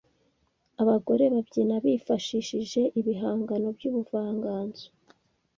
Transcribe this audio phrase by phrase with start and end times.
[0.81, 4.85] abagore babyina bifashishije ibihangano by’ubuvanganzo